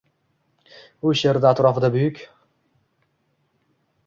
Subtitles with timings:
[1.03, 2.23] U she’rida atrofida buyuk.